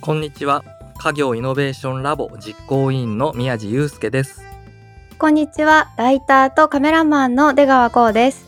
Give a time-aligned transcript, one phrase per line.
[0.00, 0.64] こんにちは。
[0.96, 4.40] 家業イノベーションラボ実行委員の宮地祐介です。
[5.18, 5.90] こんにちは。
[5.98, 8.46] ライターとカメラマンの出川光です。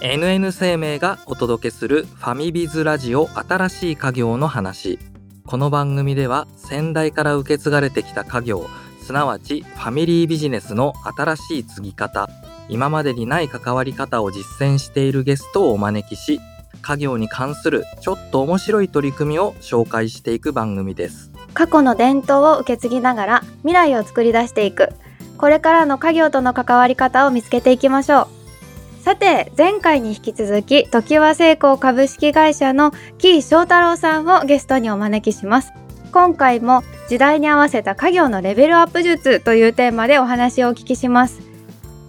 [0.00, 4.98] NN 生命がお届けするファミビズラジオ新しい家業の話。
[5.46, 8.66] この番組では先代から受け継がれてきた家業
[9.00, 12.28] すなわちファミリービジネスの新しい継ぎ方
[12.68, 16.40] 今までにない関わり方を実践しているゲストをお招きし
[16.88, 21.30] 家業に関するちょっと面白い取り組みを紹介していく番組です。
[21.52, 24.88] 過去の伝統を受け継ぎながら未来を作り出していく。
[25.36, 29.02] これからの家業との関わり方を見つけていきましょう。
[29.02, 35.74] さて前回に引き続き時和製鋼株式会社のキー翔太郎さんをゲストにお招きします。
[36.10, 41.47] 今回も時代に合わせた家業のレベルアップ術というテーマでお話をお聞きします。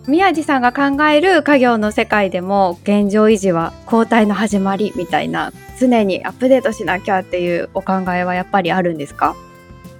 [0.09, 9.35] 宮地さんが考える家業の世界でも現状維持は交代の始まりみたいな常にアップデートしなきゃっていうお考えはやっぱりあるんですか？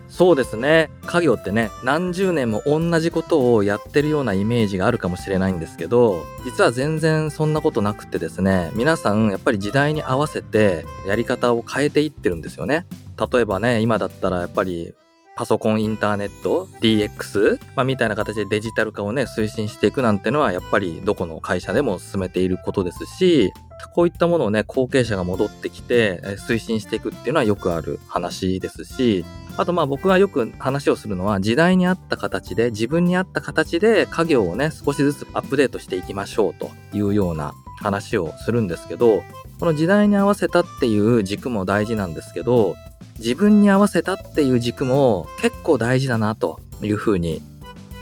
[0.10, 0.90] そうですね。
[1.06, 12.88] 家業ってね何十年も同じことをやってるようなイメージがあるかもしれないんですけど実は全然そんなことなくてですね皆さんやっぱり時代に合わせてやり方を変えていってるんですよね。
[13.32, 14.96] 例えばね今だったらやっぱり
[15.40, 23.54] パソコンインターネット DX、まあ、みたいな形でデジタル化をね推進していくなんてのはやっぱりどこの会社でも進めていることですし
[23.96, 29.24] こういったものをね後継者が戻ってきて推進していくっていうのはよくある話ですし
[29.56, 39.24] あとまあ僕がよく話をするのは時代に合った形で自分に合った形で家業をね少しずつアップデートしていきましょうというような話をするんですけど
[39.58, 42.76] この時代に合わせたっていう軸も大事なんですけど
[43.20, 47.42] 自分に合わせたっていう軸も結構大事だなというふうに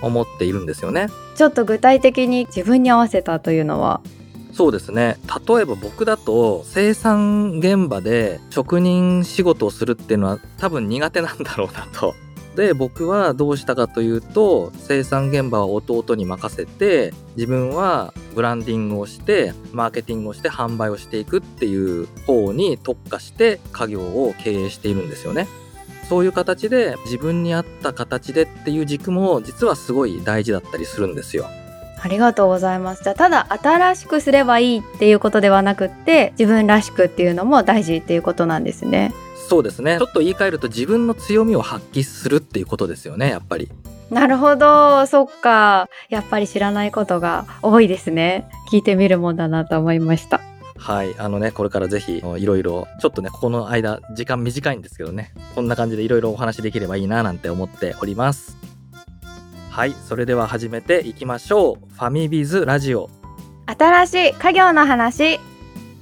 [0.01, 1.07] 思っているんですよね。
[1.35, 4.01] ちょっと具体的に自分に合わせたというのは？
[4.53, 12.15] そうですね例えば僕だと生産現場で職人仕事をするっていうのは多分苦手なんだろうなと
[12.57, 25.47] で僕はどうしたかというと生産現場は弟に任せて自分はブランディングをしてマーケティングをして販売をしていくっていう方に特化して家業を経営しているんですよね。
[26.09, 31.45] そういう形で自分に合った形でっていう軸も実はすごい大事だったりするんですよ。
[32.01, 33.03] ありがとうございます。
[33.03, 39.13] じゃあただ新しくすればいいっていうことではなくって自分らしくっていうのも大事っていうことなんですね。
[39.47, 39.97] そうですね。
[39.97, 43.71] ちょっと言い換えると自分の強みを発揮するっていうことですよね、やっぱり。
[44.11, 45.89] なるほど、そっか。
[46.09, 48.49] やっぱり知らないことが多いですね。
[48.71, 50.41] 聞いてみるもんだなと思いました。
[50.77, 51.15] はい。
[51.17, 58.57] あのね、これからぜひ、いろいろ、ちょっとね、ここの間、時間短いんですけどね、こんな感じでいろいろお話できればいいななんて思っております。
[59.71, 59.95] はい。
[60.07, 61.93] それでは始めていきましょう。
[61.93, 63.09] ファミビズラジオ、
[63.65, 65.39] 新しい家業の話、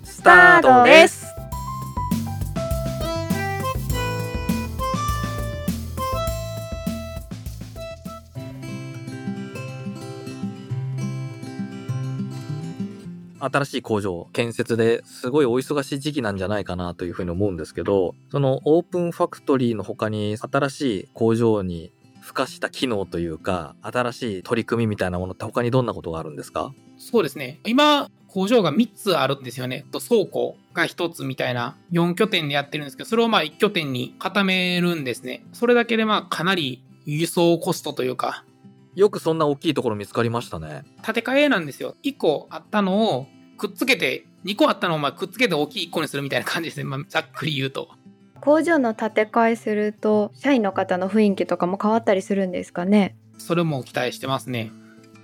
[0.03, 1.24] ススタートです。
[13.45, 21.91] 新しい工場建設ですごいお忙しい時期なんじゃないかなというふうに思うんですけど、そのオープンファクトリーの他に新しい工場に
[22.21, 26.73] 付加した機能というか、新しい取り組みみたいなものって他にどんなことがあるんですか？
[26.97, 27.59] そうですね。
[27.65, 29.85] 今、工場が3つあるんですよね。
[29.91, 35.45] と倉庫が1つみたいな4拠点でやってるんですけど、それをまあ1拠点に固めるんですね。
[35.53, 38.43] それだけでまあかなり輸送コストというか、
[38.95, 40.83] よくそんな大きいところ見つかりましたね。
[41.03, 41.95] 建て替えなんですよ。
[42.03, 46.83] 1個あったのをくっつけて、2個あったのをまあくっつけて大きい1個にするみたいな感じですね。
[46.83, 47.89] まあ、ざっくり言うと。
[48.41, 53.15] 工場の建て替えすると社員の方の雰囲気とかも変わったりするんですかね？
[53.39, 54.71] それも期待してますね。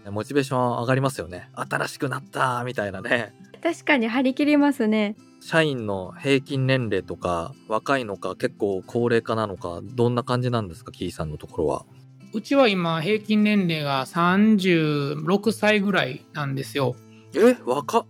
[0.10, 1.50] モチベーション上がりますよね。
[1.54, 3.34] 新しくなったみたいなね。
[3.62, 11.86] 確かに張り切りますね社員の平均年齢とか、若いのか結構高齢化なのか、どんな感じなんですか、キーさんのところは？
[12.34, 16.96] うちは今平均年齢が36歳ぐらいなんですよ。
[17.36, 18.06] え若っ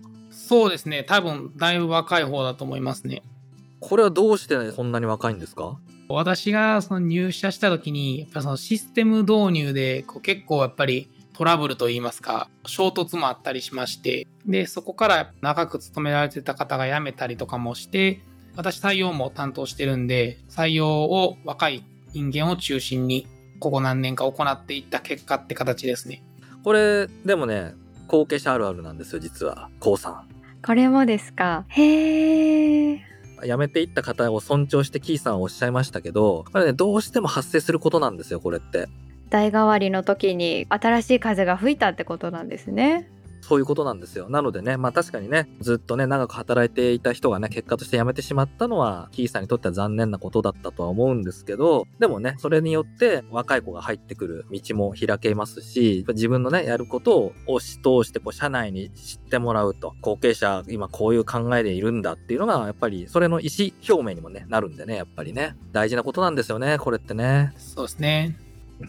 [0.51, 1.05] そうですね。
[1.05, 3.21] 多分だいぶ若い方だと思いますね。
[3.79, 5.79] これはどうしてそんなに若いんですか？
[6.09, 18.19] 私がその入社した時に、やっぱそのシステム導入でこう結構やっぱりトラブルといいますか、衝突もあったりしまして、で、そこから長く勤められてた方が辞めたりとかもして、
[18.57, 23.25] 私採用も担当してるんで、採用を若い人間を中心に、
[23.61, 26.21] ここ何年か行っていった結果って形ですね。
[26.65, 27.73] これ、でもね、
[28.07, 29.69] 後継者あるあるなんですよ、実は。
[29.79, 30.27] こうさん。
[30.65, 31.65] これもですか？
[31.69, 33.01] へえ
[33.43, 38.87] 辞めていった方を尊重してキーさんはおっしゃいましたけど、これね、どうしても発生することなんですよ、これって。
[39.31, 43.09] 代替わりの時に新しい風が吹いたってことなんですね
[43.41, 44.29] そういうことなんですよ。
[44.29, 67.53] なのでね、まあ確かにね、ずっとね、長く働いていた人がね、結果として辞めてしまったのは、キーさんにとっては残念なことだったとは思うんですけど、でもね、それによって若い子が入ってくる道も開けますし、自分のね、やることを押し通して、こう、社内に知ってもらうと、後継者、今こういう考えでいるんだっていうのが、やっぱり、それの意思表明にもね、なるんでね、やっぱりね、大事なことなんですよね、これってね。
[67.57, 68.37] そうですね。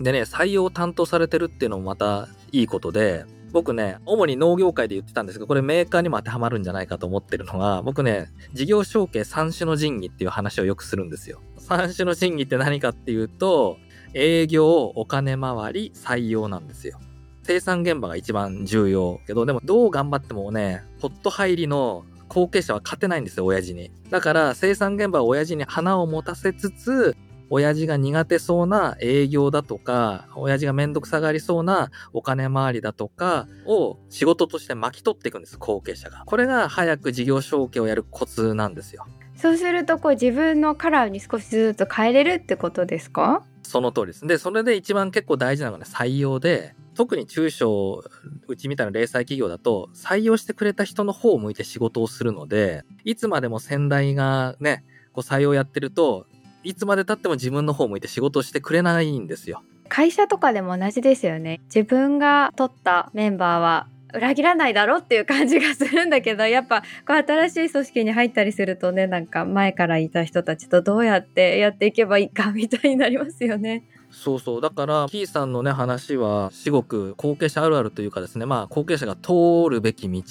[0.00, 11.40] でね、採用を担当されてるっていうのもまたいいことで、僕ね、主に農業界で言ってたんですけど、これメーカーにも当てはまるんじゃないかと思ってるのが、僕ね、事業承継三種の神器っていう話をよくするんですよ。
[11.58, 13.76] 三種の神器って何かっていうと、
[14.14, 16.98] 営業、お金回り、採用なんですよ。
[17.44, 23.90] 生産現場が一番重要けど、でもどう頑張ってもね、ホット入りの後継者は勝てないんですよ、親父に。
[24.10, 27.16] だから生産現場は親父に花を持たせつつ、
[27.54, 36.22] 親父が苦手そうな営業だとか、親父がめんどくさがりそうなお金回りだとかを仕事として巻き取っていくんです、後継者が。
[36.24, 39.04] これが早く事業承継をやるコツなんですよ。
[39.36, 43.44] そうするとこう自分のカラーに少しずつ変えれるってことですか？
[43.62, 44.26] その通りです。
[44.26, 48.02] で、それで一番結構大事なのがね、採用で、特に中小、
[48.48, 56.26] うちみたいな零細企業だと、採用してくれた人の方を向いて仕事をするので、いつまでも先代がね、こう採用やってると、
[56.64, 59.62] いつまで経っても自分の方向いて仕事をしてくれないんですよ。
[59.88, 61.60] 会社とかでも同じですよね。
[61.66, 73.84] 自分が取ったメンバーは裏切らないだろっていう感じがするんだけど、やっぱこう新しい組織に入ったりするとね、なんか前からいた人たちとどうやってやっていけばいいかみたいになりますよね。
[74.12, 74.60] そうそう。
[74.60, 80.22] だから、キーさんのね、話は、至極後継者あるあるというかですね、まあ、後継者が通るべき道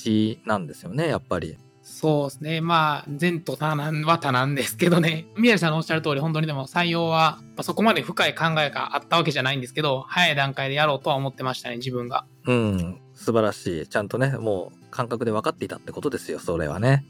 [0.46, 1.58] なんですよね、やっぱり。
[1.94, 2.62] そうですね。
[2.62, 5.28] まあ、善と多難は多難ですけどね。
[5.38, 12.26] 宮治さんのおっしゃる通り、本当にでも採用は、そこまで深い考えがあったわけじゃないんですけど、早い段階でやろうとは思ってましたね、自分が。
[12.48, 12.98] うん。
[13.14, 13.88] 素晴らしい。
[13.88, 17.06] ちゃんとね、もう感覚で分かっていたってことですよ、それはね。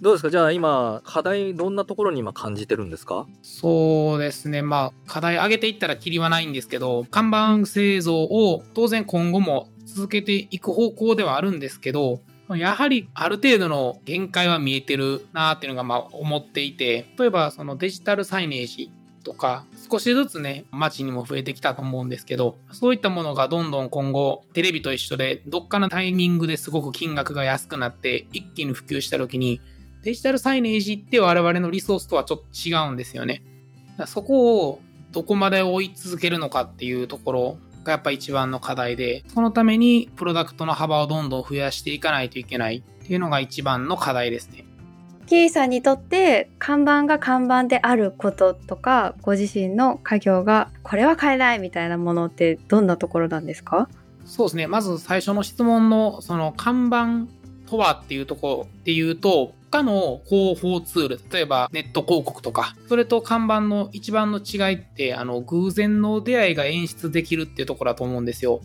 [0.00, 0.28] どうですか？
[0.30, 3.26] じゃあ今、課題どんなところに今感じてるんですか？
[3.42, 4.60] そうですね。
[4.60, 18.92] まあ、課題上げていったらきりはないんですけど、看板製造を当然今後も続けていく方向ではあるんですけど、やはりある程度の限界は見えてるなっていうのがまあ思っていて、例えばそのデジタルサイネージ
[19.24, 29.60] とか、少しずつね、街にも増えてきたと思うんですけど、そういったものがどんどん今後、テレビと一緒で、どっかのタイミングですごく金額が安くなって、一気に普及した時に、
[30.04, 33.42] デジタルサイネージって我々のリソースとはちょっと違うんですよね。
[34.06, 44.64] そこをどこまで追い続けるのかっていうところがやっぱ一番の課題で、そのためにプロダクトの幅をどんどん増やしていかないといけないっていうのが一番の課題ですね。
[45.26, 53.88] キーさんにとって看板が看板であることとかご自身の家業がこれは買えないみたいなものってどんなところなんですか？
[54.24, 57.26] そうですねまず最初の質問のその看板
[57.68, 68.60] とはっていうところで言うと他の広報ツール、例えばネット広告とか、それと看板の一番の違いって、あの、偶然の出会いが演出できるっていうところだと思うんですよ。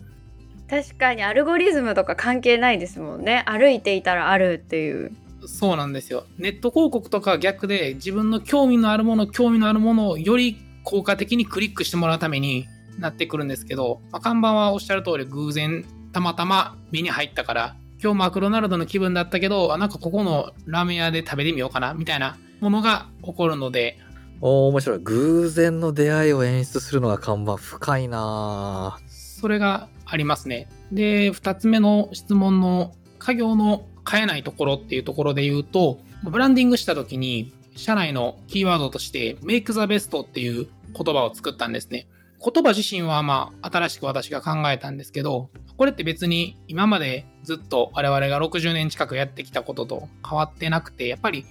[0.68, 3.44] 確かにアルゴリズムとか関係ないですもんね。
[3.46, 5.12] 歩いていたらあるっていう。
[5.46, 6.24] そうなんですよ。
[6.38, 12.66] ネット広告とか逆で自分の興味のあるもの、興味のあるものをより効果的にクリックしてもらうために
[12.98, 23.96] なってくるんですけど、まあ、看板はおっしゃる通り偶然たまたま目に入ったから今日マクドナルドの気分だったけど、なんかここのラーメン屋で食べてみようかな、みたいなものが起こるので。
[24.40, 24.98] お面白い。
[24.98, 30.68] 偶然の出会いを演出するのが看板深いなそれがありますね。
[30.90, 42.08] で、二つ目の質問の家業の変えないところっていうところで言うと、ブランディングした時に、社内のキーワードとして make the best っていう言葉を作ったんですね。
[42.44, 51.46] 言葉自身はまあ新しく私が考えたんですけど、これって別に今までずっと我々が60年近くやってきたことと変わってなくて、やっぱり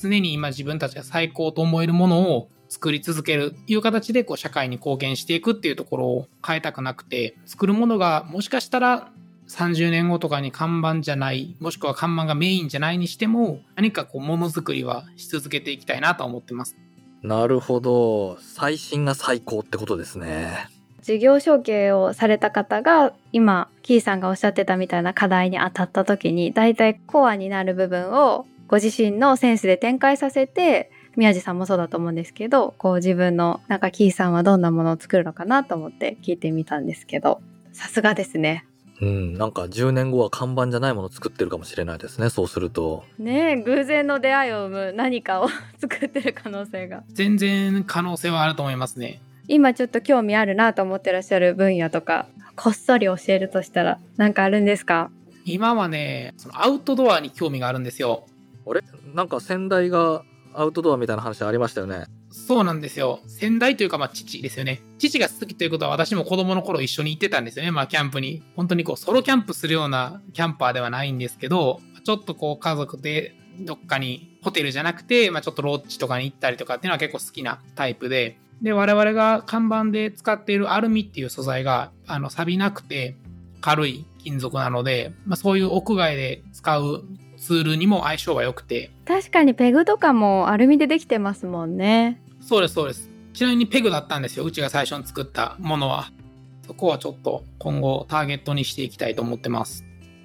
[0.00, 9.10] 常に今自分たちが最高と思えるものを作り続けるという形でこう社会に貢献していくっていうところを変えたくなくて、作るものがもしかしたら
[9.48, 16.76] 30年後とかに看板じゃない、もしくは看板がメインじゃないにしても、何かこうものづくりはし続けていきたいなと思ってます。
[17.26, 18.38] なるほど。
[18.40, 20.68] 最新が最高ってことですね。
[21.02, 37.40] 事業承継をされた方が今キーさんがおっしゃってたみたいな課題に当たった時に大体コアになる部分をご自身のセンスで展開させて宮地さんもそうだと思うんですけどこう自分のなんかキーさんはどんなものを作るのかなと思って聞いてみたんですけど
[37.72, 38.66] さすがですね。
[39.00, 43.04] うん、なんか10年後は看板じゃないものを作ってるかもしれないですねそうすると。
[43.18, 45.48] ね偶然の出会いを生む何かを
[45.78, 47.02] 作ってる可能性が。
[47.12, 49.20] 全然可能性はあると思いますね。
[49.48, 52.26] 今ちょっと興味あるなと思ってらっしゃる分野とか
[52.56, 55.10] こっそり教えるとしたら何かあるんですか？
[55.44, 58.24] 今はね、そのアウトドアに興味があるんですよ。
[58.66, 58.82] あれ？
[59.14, 60.22] なんか先代が
[60.56, 62.04] アウトドアみたいな話ありましたよね。
[62.30, 63.20] そうなんですよ。
[63.26, 64.82] 先代というか、まあ、父ですよね。
[64.98, 67.70] 父が好きということは、私も子供の頃一緒に行ってたんですよね。
[67.70, 68.42] まあ、キャンプに。
[68.56, 83.16] 本当にこう、ソロキャンプするようなキャンパーではないんですけど、ちょっとこう、家族でどっかに、ホテルじゃなくて、まあ、ちょっとロッジとかに行ったりとかっていうのは結構好きなタイプで、で、我々が看板で使っているアルミっていう素材が、あの、錆びなくて、
[83.60, 87.04] 軽い金属なので、まあ、そういう屋外で使う
[87.46, 88.90] ツールにも相性が良くて。
[89.04, 92.20] 確かにペグとかもアルミでできてますもんね。
[92.40, 93.08] そうです、そうです。
[93.34, 94.44] ちなみにペグだったんですよ。
[94.44, 96.10] うちが最初に作ったものは。
[96.66, 99.84] そこはちょっと今後ターゲットにしていきたいと思ってます。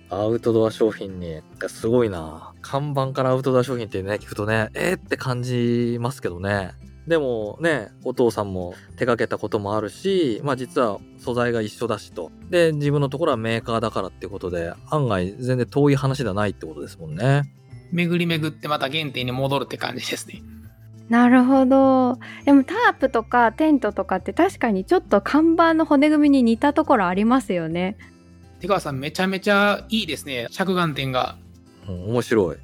[0.09, 6.71] アウトドア商品に、すごいな看板からアウトドア商品ってね、聞くとね、えー、って感じますけどね。
[7.08, 12.31] でもね、お父さんも手掛けたこともあるし、まあ実は素材が一緒だしと。
[12.50, 17.43] で、自分のところはメーカーだからってことで、案外全然遠い話ではないってことですもんね。
[17.91, 20.41] 巡り巡ってまた原点に戻るって感じですね。
[21.10, 22.20] なるほど。
[22.46, 27.98] でもタープとかテントとかって確かにちょっと看板の骨組みに似たところありますよね。
[28.62, 30.48] 手川さんめちゃめちゃいいですね。
[30.51, 31.36] 着眼点が。
[31.89, 32.58] うん、面白い。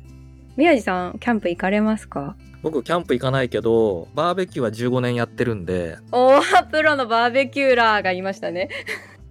[0.56, 2.38] 宮地さん、キャンプ行かれますか？
[2.70, 8.70] 僕、キャンプ行かないけど、バーベキューは15年やってるんで、おー、プロのバーベキューラーがいましたね。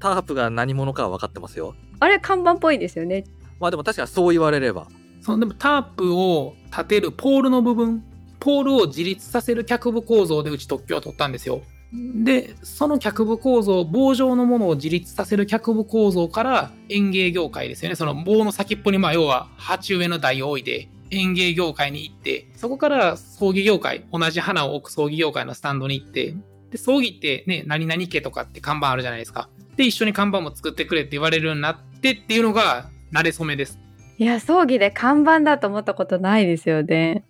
[0.01, 1.75] タープが何者かは分かってますよ。
[2.01, 3.25] あれ、看板っぽいですよね。
[3.61, 4.89] まあでも確かにそう言われれば。
[5.21, 8.03] そのでもタープを立てるポールの部分、
[8.41, 11.61] ポールを自立させる脚部構造でうち特許を取ったんですよ。
[11.93, 17.97] で、その脚部構造、棒状のものを自立させる脚部構造から園芸業界ですよね。
[17.97, 26.35] その棒の先っぽに、まあ要は鉢植えの台を置いて園芸業界に行って、そこから葬儀業界、同じ花を置く葬儀業界のスタンドに行って、
[26.71, 29.49] で、葬儀ってね、何々家とかって看板あるじゃないですか。
[29.77, 33.79] で、一緒に看板も作ってくれって言われるようになってっていうのが、慣れ初めです。
[34.19, 37.25] いや、葬儀で看板だと思ったことないですよね。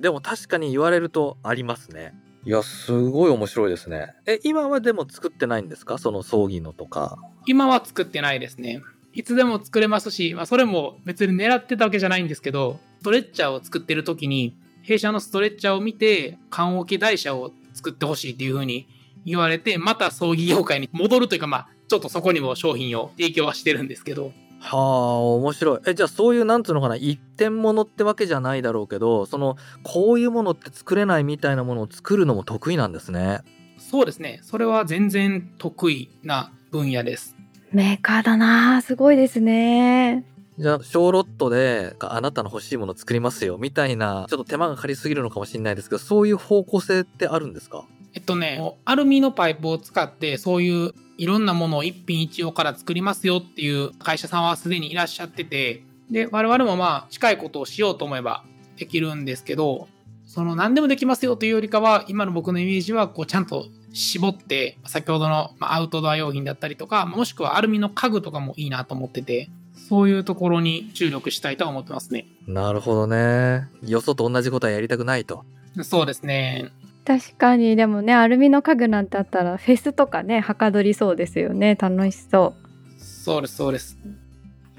[0.00, 2.14] でも確かに言われるとありますね。
[2.44, 4.14] いや、すごい面白いですね。
[4.26, 5.98] え、今はでも作ってないんですか？
[5.98, 7.16] その葬儀のとか。
[7.46, 8.82] 今は作ってないですね。
[9.14, 18.88] いつでも作れますし、まあ、それも別に狙ってたわけじゃないんですけど、ストレッチャーを作ってる時に、弊社のストレッチャーを見て、缶桶台車を作ってほしいっていう風に
[19.24, 24.32] 言われて、また葬儀業界に戻るというか、まあ、ちょっとそこにも商品を提供はしてるんですけど、
[24.62, 25.80] はあ、面白い。
[25.86, 33.40] え、じゃあそういう、なんつうのかな、一点物ってわけじゃないだろうけど、その、こういうものって作れないみたいなものを作るのも得意なんですね。
[33.76, 34.38] そうですね。
[34.42, 37.36] それは全然得意な分野です。
[37.72, 40.24] メーカーだなすごいですね。
[40.62, 47.84] じゃあ、小ロットで、あなたの欲しいもの作りますよ、みたいな、ちょっと手間がかかりすぎるのかもしれないですけど、そういう方向性ってあるんですか？
[48.14, 58.44] えっとね、アルミのパイプを使って、そういういろんなものを一品一用から作りますよっていう会社さんはすでにいらっしゃってて、で、我々もまあ近いことをしようと思えば
[58.76, 59.88] できるんですけど、
[60.26, 69.50] その何でもできますよというよりかは、今の僕のイメージはこうちゃんと絞って、先ほどのアウトドア用品だったりとか、もしくはアルミの家具とかもいいなと思ってて、
[69.92, 72.24] そういうところに注力したいとは思ってますね。
[72.48, 73.68] なるほどね。
[73.84, 75.44] よそと同じことはやりたくないと。
[75.82, 76.70] そうですね。
[77.04, 81.74] 確かに、でもね、アルミの家具なんてあったら、フェスとかね、はかどりそうですよね。
[81.74, 82.54] 楽しそ
[82.98, 83.04] う。
[83.04, 83.98] そうです、そうです。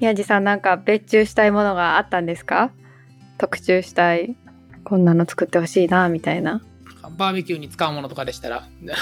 [0.00, 2.72] 宮地さんなんか別注したいものがあったんですか？
[3.38, 4.34] 特注したい。
[4.82, 6.60] こんなの作ってほしいな、みたいな。
[7.16, 8.94] バーベキューに使うものとかでしたら、ね、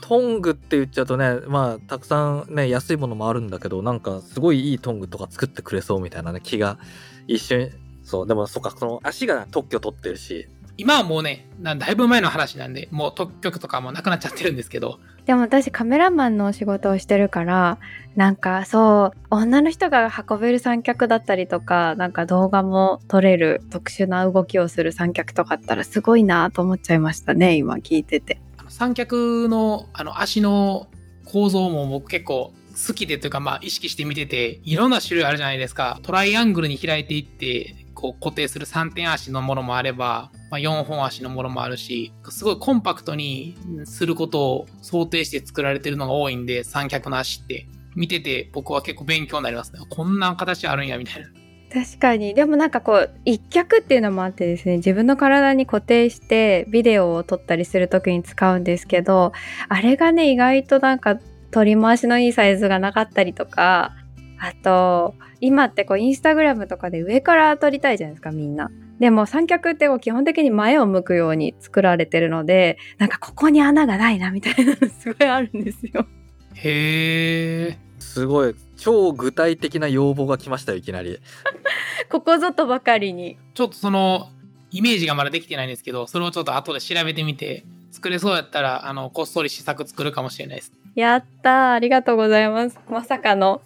[0.00, 6.78] トングって言っちゃうとね、まあ、たくさんね、安いものもあるんだけど、なんか、すごいいいトングとか作ってくれそうみたいなね、気が
[7.26, 7.70] 一瞬、
[8.02, 17.78] そう、でも、そっか、その足が特許取ってるし、今はもうね、なだいぶ前の話なんで、もう特許とかもなくなっちゃってるんですけど、でも私カメラマンのお仕事をしてるから、
[18.16, 28.40] なんかそう、女の人が運べる三脚だったりとか、なんか動画も撮れる特殊な動きをする三脚とかあったらすごいなと思っちゃいましたね、今聞いてて。
[28.68, 30.88] 三脚のあの足の
[31.24, 32.52] 構造も僕結構
[32.86, 36.00] 好きでというかまあ意識して見てて、いろんな種類あるじゃないですか。
[36.02, 47.66] トライアングルに開いていって、こう固定する3点足のものもあれば、まあ、4本足のものもあるし、すごいコンパクトにすることを想定して作られてるのが多いんで、三脚の足って。
[47.96, 49.80] 見てて僕は結構勉強になりますね。
[49.90, 51.28] こんな形あるんやみたいな。
[51.72, 52.34] 確かに。
[52.34, 59.32] でもなんかこう、一脚っていうのもあってですね、自分の体に固定してビデオを撮ったりするときに使うんですけど、
[59.68, 61.18] あれがね、意外となんか
[61.52, 63.92] 取り回しのいいサイズがなかったりとか、
[64.40, 68.70] あと、今ってこうインスタグラムとかで上から撮りたいじゃないですか、みんな。
[68.98, 76.06] でも三脚ってこう基本的に前を向くように作られてるので、なんかここに穴がないなみたいなのすごいあるんですよ。
[76.54, 77.90] へー。
[78.02, 81.20] すごい超具体的な要望が来ましたよいきなり
[82.10, 83.38] ここぞとばかりに。
[83.54, 84.30] ちょっとその、
[84.72, 90.72] イメージがまだできてないんですけど、それをちょっと後で調べてみて、作れそうやったら、あの、こっそり試作作るかもしれないです。
[90.94, 91.72] やったー。
[91.72, 92.80] ありがとうございます。
[92.88, 93.62] まさかの。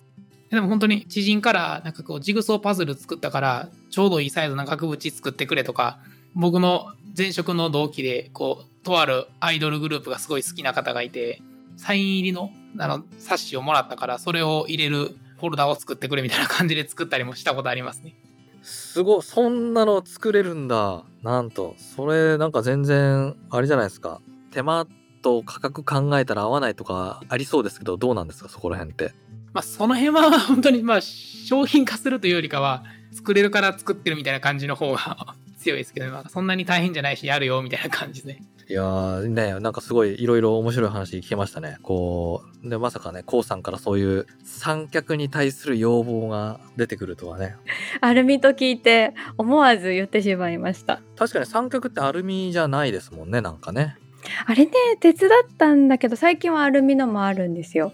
[0.54, 5.99] でも本当に知人から、なんかこう、ジグソーパズル作ったから、ちょうどいいサイズの額縁作ってくれとか、
[6.34, 11.42] 僕の前職の同期で、こう、とあるアイドルグループがすごい好きな方がいて、
[11.76, 18.14] サイン入りの、あの、冊子をもらったから、それを入れるフォルダを作ってくれみたいな感じで作ったりもしたことありますね。
[18.62, 19.23] すごい。
[19.23, 21.04] そんなの作れるんだ。
[21.23, 21.75] なんと。
[21.78, 24.20] それなんか全然あれじゃないですか。
[24.52, 24.87] 手間
[25.23, 28.49] と価格考えたら合わないとかありそうですけどどうなんですか？
[28.49, 29.12] そこら辺って。
[29.54, 38.42] まあ、その辺は本当に、まあ、商品化するというよりかは、作れるから作ってるみたいな感じの方が 強いですけど、まあ、そんなに大変じゃないし、やるよ、みたいな感じですね。
[38.66, 47.56] いやーねなんかすごいいろいろ面白い話聞けましたねこうでまさかねこうさんからそういう三脚に対する要望が出てくるとはね
[48.00, 51.02] アルミと聞いて思わず言ってしまいました。
[51.14, 53.99] 確かに三脚ってアルミじゃないですもんねなんかね
[54.46, 57.92] あれね、鉄だったんだけど、最近はアルミのもあるんですよ。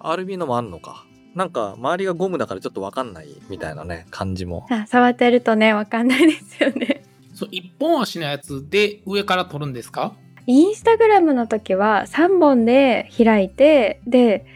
[0.00, 7.04] アルミのもあんのかなんか周りがゴムだからちょっとわかんないみたいなね感じもあ触ってるとね、わかんないですよね。
[7.34, 10.14] そう、一本足のやつで上から取るんですか？
[10.46, 14.46] インスタグラムの時は3本で開いて、で、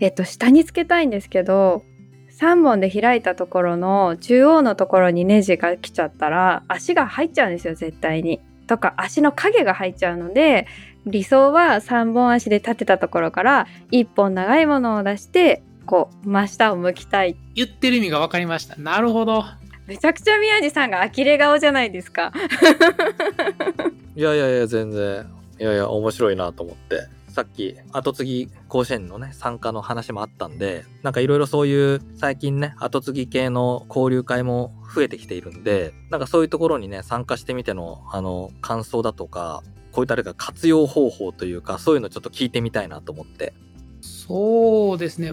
[0.00, 1.84] えっと、下につけたいんですけど、
[2.38, 8.40] 3本で開いたところの中央のところにネジが来ちゃったら足が入っちゃうんですよ、絶対に。
[8.66, 10.66] とか足の影が入っちゃうので、
[11.06, 17.36] 理想は3本足で立てたところから1本長いものを出して、こう、真下を向きたい。
[17.54, 18.74] 言ってる意味が分かりました。
[18.76, 19.44] なるほど。
[19.86, 22.32] めちゃくちゃ宮地さんが呆れ顔じゃないですか。
[24.16, 25.26] いやいやいや、全然。
[25.60, 27.15] いやいや、面白いなと思って。
[27.36, 43.52] さっき、後継ぎ甲子園のね、参加の話もあったんで、なんかいろいろそういう、最近ね、後継ぎ系の交流会も増えてきているんで、なんかそういうところにね、参加してみての、あの、感想だとか、こういったあれか活用方法というか、そういうのちょっと聞いてみたいなと思って。
[44.00, 45.32] そうですね。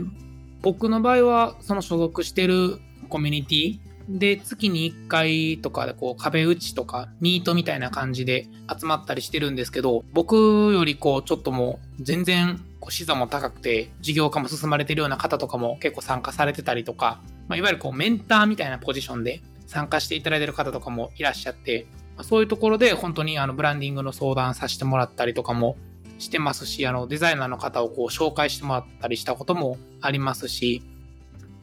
[0.62, 10.36] 僕の場合は、その所属してるコミュニティで、月に1回とかで、こう、壁打ちとか、ミートみたいな感じで集まったりしてるんですけど、僕
[10.74, 25.78] よりこう、ちょっともう、全然、こう、視座も高くて、事業化も進まれてるような方とかも結構参加されてたりとか、まあ、いわゆるこう、メンターみたいなポジションで参加していただいてる方とかもいらっしゃって、まあそういうところで本当にあのブランディングの相談させてもらったりとかも
[26.20, 30.84] してますし、あのデザイナーの方をこう紹介してもらったりしたこともありますし、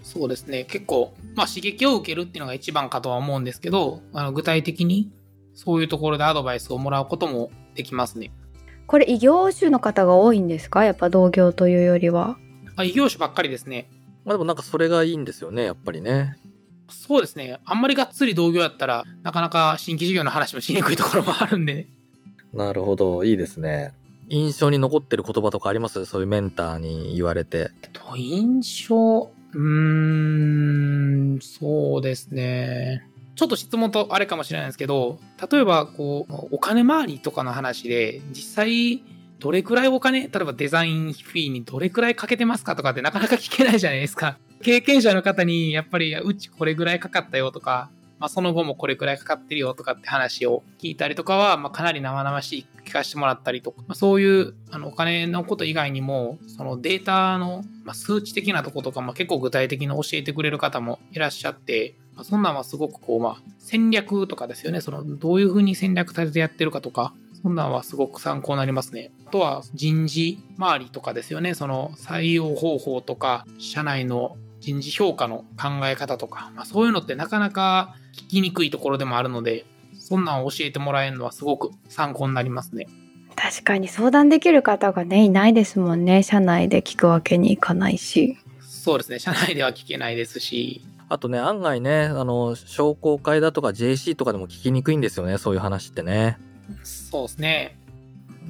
[0.03, 5.11] そうですね、結構、まあ刺激を受けるっていうのが一番かとは思うんですけど、あの具体的に
[5.55, 8.33] そういうところでアドバイスをもらうこともできますね。
[8.87, 10.85] これ異業種の方が多いんですか？
[10.85, 12.37] やっぱ同業というよりは。
[12.77, 13.89] あ異業種ばっかりですね。
[14.25, 16.37] まあでもなんかそれがいいんですよね、やっぱりね。
[16.89, 21.89] そうですね、あんまりがっつり同業やったら、なかなか新規事業の話もしにくいところもあるんでね。
[22.53, 23.93] なるほど、いいですね。
[24.29, 26.05] 印象に残ってる言葉とかあります？
[26.05, 27.71] そういうメンターに言われて。
[27.83, 33.07] えっと、印象、うーん、そうですね。
[33.35, 35.19] ちょっと質問とあれかもしれないんですけど、
[35.51, 39.03] 例えば、こう、お金回りとかの話で、実際、
[39.39, 44.37] どれくらいお金、例えばデザインフィーにどれくらいかけてますかとかってなかなか聞けないじゃないですか。
[44.63, 47.89] 経験者の方に、やっぱり、うちこれぐらいかかったよとか、
[48.21, 64.83] まあ、その後もこれくらいかかってるよとかって話を聞いたりとかは、まあ、かなり生々しい聞かせてもらったりとか、まあ、そういうあのお金のこと以外にも、そのデータの、まあ、数値的なとことかも結構具体的に教えてくれる方もいらっしゃって、まあ、そんなんはすごくこう、まあ、戦略とかですよね。
[64.83, 69.13] その、どういうふうに戦略立ててやってるかとか、そんなんはすごく参考になりますね。
[69.27, 71.55] あとは人事周りとかですよね。
[71.55, 79.65] その採用方法とか、社内の人事評価の考え方とか、まあ、そういうのってなかなか聞きにくいところでもあるので、
[79.99, 82.87] そんなんを教えてもらえるのはすごく参考になりますね。
[83.37, 86.23] 確かに相談できる方がね、いないですもんね。
[86.23, 88.37] 社内で聞くわけにいかないし。
[88.61, 89.19] そうですね。
[89.19, 96.39] 社内では聞けないですし、あとね、案外ね、あの、商工会だとか JC とかでも聞きにくいんですよね、そういう話ってね。
[96.85, 97.80] そうですね。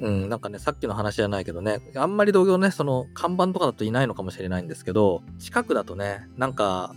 [0.01, 6.93] うん、なんかね、さっきの話じゃないけどね、あんまり同業ね、その、看板とかだといないのかもしれないんですけど、近くだとね、なんか、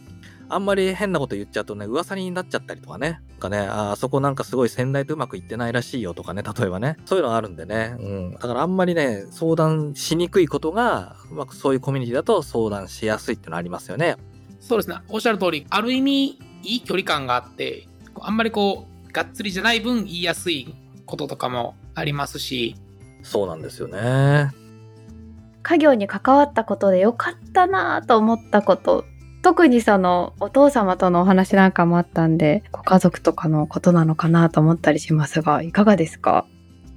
[0.48, 3.20] あんまり変なこと言っちゃうとね、噂になっちゃったりとかね。
[3.30, 6.96] なんかね、ああそこなんかすごい先代とうまくいってないらしいよとかね、例えばね。
[7.04, 7.96] そういうのがあるんでね。
[7.98, 8.32] うん。
[8.32, 14.16] だからあんまりね、相談しにくいことが、うまくそういうコミュニティだと相談しやすいっていうのありますよね。
[14.60, 14.96] そうですね。
[15.08, 17.88] おっしゃる通り、ある意味、いい距離感があって、
[18.20, 20.74] あんまりこう、がっつりじゃない分言いやすい
[21.06, 22.74] こととかもありますし、
[23.24, 24.52] そうなんですよね。
[25.64, 29.04] 家業に関わったことでよかったなと思ったこと。
[29.42, 36.46] 特にそのお父様とのお話なんかもあったんでご家族とかのことなのかなと思ったりしますがいかがですか？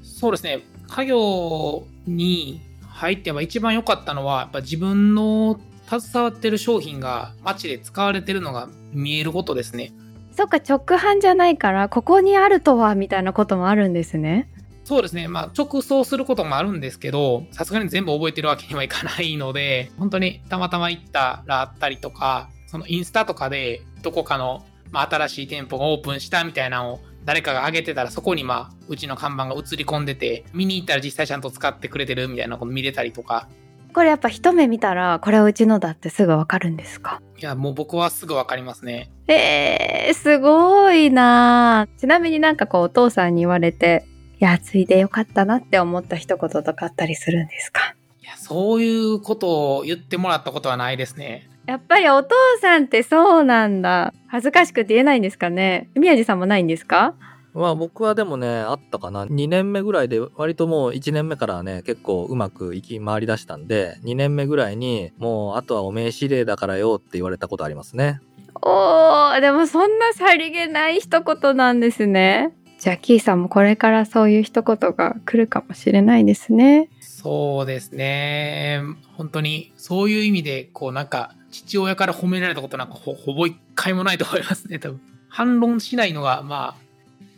[0.04, 0.62] そうですね。
[0.90, 5.60] 家業に入って一番良かったのはやっぱ自分の
[5.90, 9.94] 携わってる商品が街で使われてるのが見えることですね。
[10.32, 14.50] そっか直販じゃないからここにあるとはみたいなこともあるんですね
[14.88, 15.28] そうですね。
[15.28, 33.50] まあ、直送することもあるんですけど、さすがに全部覚えてるわけにはいかないので、本当にたまたま行ったらあったりとか、そのインスタとかでどこかの、まあ、新しい店舗がオープンしたみたいなのを誰かが上げてたらそこにまあうちの看板が映り込んでて見に行ったら実際ちゃんと使ってくれてるみたいなこと見れたりとか。
[33.94, 37.22] これやっぱ一目見たらこれはうちのだってすぐわかるんですか？
[37.38, 39.12] いやもう僕はすぐわかりますね。
[39.28, 44.06] えー、すごいなちなみになんかこうお父さんに言われて
[44.40, 47.96] いや、ついでよかったなって思った一言とかあったりするんですか？
[48.22, 51.50] いや、そういうことを言ってもらったことはないですね。
[51.66, 52.30] やっぱりお父
[52.62, 54.14] さんってそうなんだ。
[54.28, 55.90] 恥ずかしくて言えないんですかね？
[55.96, 57.16] 宮地さんもないんですか？
[57.54, 59.26] まあ僕はでもね、あったかな。
[59.26, 68.20] 2年目ぐらいで、割ともう1年目からね、結構うまく行き回り出したんで、2年目ぐらいに、もうあとはお名刺例だからよって言われたことありますね。
[68.62, 72.52] おー、でもそんなさりげない一言なんですね。
[72.80, 76.90] じゃあキーさんもこれからそういう一言が来るかもしれないですね。
[77.02, 78.82] そうですね。
[79.16, 85.02] 本当にそういう意味で、こうなんか父親から褒められたことなんかほほぼ一回もないと思いますね、多分。
[85.28, 86.88] 反論しないのがまあ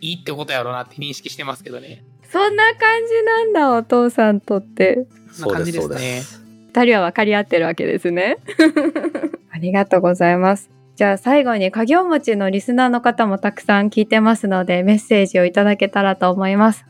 [0.01, 2.03] いいってことやろうなって認識してますけどね。
[2.29, 5.07] そんな感じなんだ、お父さんとって。
[5.31, 6.21] そんな感じですね。
[6.73, 8.37] 二人は分かり合ってるわけですね。
[9.51, 10.69] ありがとうございます。
[10.99, 16.83] じゃあ最後に家業持ちのリスナーの方もたくさん聞いてますのでメッセージをいただけたらと思います。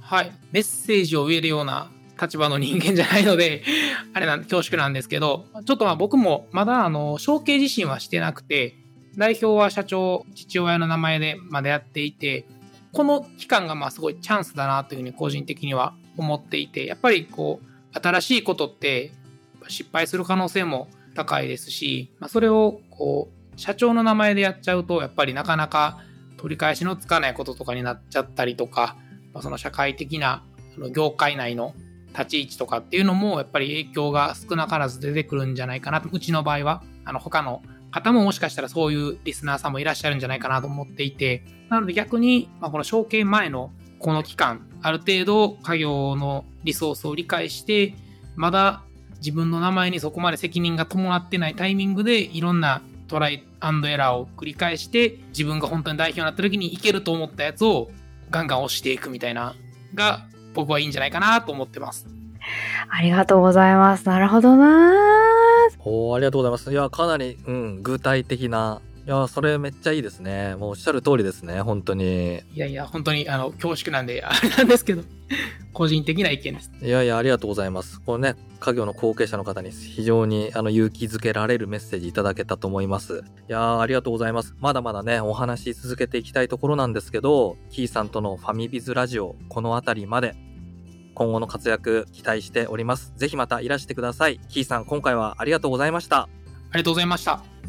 [0.00, 0.32] はい。
[0.50, 1.88] メッセージを言えるような
[2.20, 3.62] 立場の人間じゃないので
[4.12, 8.74] あれなんで、恐縮なんですけど、ちょっとまあ僕もまだあの、承継自身はしてなくて、
[9.16, 12.44] 代表は社長、父親の名前でまだやっていて、
[12.90, 19.12] この期間がまあすごいチャンスだなというふうに個人的には思っていて、やっぱりこう、新しいことって
[19.68, 26.00] 失敗する可能性も高いですし、まあ、それをこう社長の名前でやっちゃうとやっぱりなかなか
[26.36, 28.96] 取り返しのつかないこととかになっちゃったりとか、
[29.32, 30.44] まあ、その社会的な
[30.94, 31.74] 業界内の
[32.12, 36.08] 立ち位置とかっていうのもやっぱり影響が少なからず出てくるんじゃないかなと。
[36.12, 47.94] うちの場合はあの他の方ももしかしたらそういうリスナーさんもいらっしゃるんじゃないかなと思っていてなので逆に、まあ、この承継前のこの期間ある程度家業のリソースを理解して
[48.34, 48.82] まだ
[49.22, 57.90] 自分の名前にそこまで責任が伴ってないタイミングでいろんなトライアンドエラーを繰り返して自分が本当に代表になった時にいけると思ったやつを
[58.30, 59.54] ガンガン押していくみたいな
[59.94, 62.06] が僕はいいんじゃないかなと思ってます。
[62.90, 64.08] ありがとうございます。
[64.08, 64.92] なるほどな
[65.78, 66.72] おありがとうございます。
[66.72, 70.54] いや、かなり、うん、具体的ないや、それめっちゃいいですね。
[70.56, 72.40] もうおっしゃる通りですね、本当に。
[72.54, 75.02] いやいや、本当に、あの、恐縮なんで、あれなんですけど、
[75.72, 76.70] 個人的な意見です。
[76.80, 78.00] いやいや、ありがとうございます。
[78.00, 83.24] このね、家業の後継者の方に非常にあの勇気づけられるメッセージいただけたと思います。
[83.48, 84.54] いやありがとうございます。
[84.60, 90.36] まだまだね、お話し続けていきたいところなんですけど、キーさんとのファミビズラジオ、この辺りまで
[91.14, 93.12] 今後の活躍期待しております。
[93.16, 94.38] ぜひまたいらしてください。
[94.48, 96.20] キーさん、今回はありがとうございました。
[96.20, 96.28] あ
[96.74, 97.61] りがとうございました。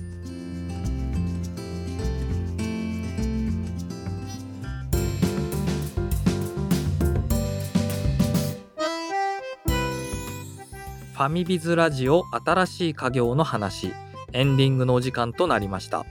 [11.24, 13.94] ファミビズラジオ新しい家業の話、
[14.34, 16.06] エンディングのお時間となりました。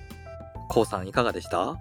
[0.70, 1.77] こうさんいかがでした？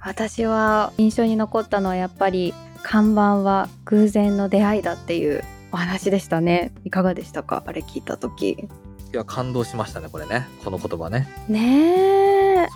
[0.00, 6.72] 私は印象に残ったのはやっぱり看板は偶然の出会いだっていうお話でしたね。
[6.82, 7.62] いかがでしたか？
[7.66, 8.52] あれ聞いた時。
[8.52, 8.68] い
[9.12, 10.46] や、感動しましたね、これね。
[10.64, 11.28] この言葉ね。
[11.50, 12.11] ね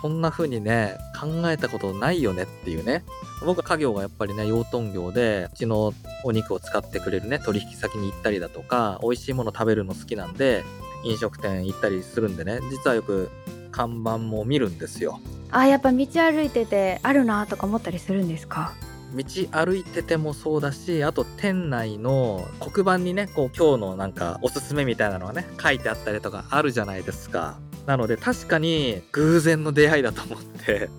[0.01, 3.03] そんな風にね、考えたことないよねっていうね。
[3.45, 10.63] 僕は家業がやっぱりね、養豚業で、うちのお肉を使ってくれるね、取引先に行ったりだとか、美味しいもの食べるの好きなんで、
[11.03, 13.29] 飲食店行ったりするんでね、実はよく
[13.71, 15.19] 看板も見るんですよ。
[15.51, 18.73] あ、やっぱ道歩いててあるなとか思ったりするんですか？
[19.15, 27.57] 道歩いててもそうだし、あと店内の黒板にね、こう今日のなんかおすすめみたいなのがね、書いてあったりとかあるじゃないですか。
[27.87, 30.89] なので確かに偶然の出会いだと思って。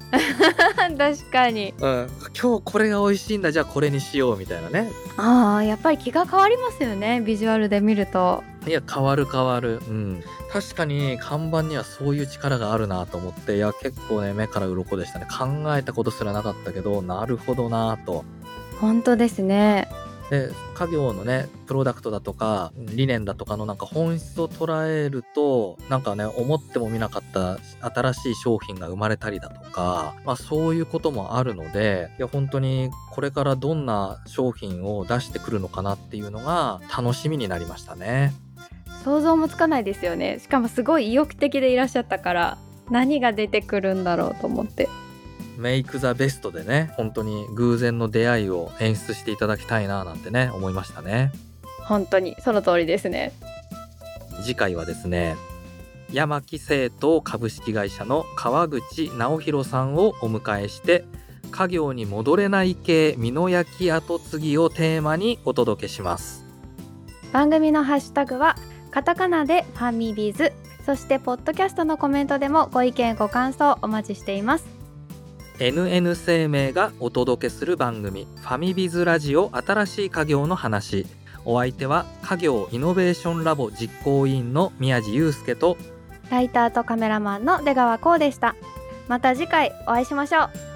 [0.96, 2.08] 確かに、うん、
[2.40, 4.90] 今日これが美味しいんだじゃあこれにしようみたいなね。
[5.18, 8.42] ああやっぱり気が変わりますよねビジュアルで見ると。
[8.66, 9.82] いや変わる変わる。
[9.86, 10.24] うん。
[10.50, 13.56] 確かに看板にはそういう力があるなと思って。
[13.56, 15.26] いや結構ね目から鱗でしたね。
[15.26, 15.46] 考
[15.76, 18.24] えたことすらなかったけどなるほどなと。
[18.80, 19.88] 本当ですね
[20.30, 38.32] で家業のねプロダクトだとか理念だとかのなんか本質を捉えるとなんかね思ってもみなかった新しい商品が生まれたりだとか、まあ、そういうこともあるのでいや本当にこれからどんな商品を出してくるのかなっていうのが楽しみになりましたね。
[39.04, 42.58] 想像もつかないですよねしかもすごい意欲的でいらっしゃったから
[42.90, 44.88] 何が出てくるんだろうと思って
[45.58, 51.32] メイクザベストでね、本当に偶然の出会いを演出していただきたいななんてね、思いましたね。
[51.80, 53.32] 本当にその通りですね
[54.42, 55.36] 次回はですね、
[56.12, 61.04] 山木製糖株式会社の川口直弘さんをお迎えして、
[61.50, 66.44] 家業に戻れない系美濃焼跡継ぎをテーマにお届けします。
[67.32, 68.56] 番組のハッシュタグは
[68.90, 70.52] カタカナでファミビズ
[70.86, 74.77] そしてポッドキャストのコメントでもご意見ご感想お待ちしています
[75.58, 81.04] NN 生命がお届けする番組ファミビズラジオ新しい家業の話。
[81.44, 85.76] お相手は家業イノベーションラボ実行委員の宮地祐介と
[86.30, 88.54] ライターとカメラマンの出川こうでした。
[89.08, 90.67] また次回お会いしましょう。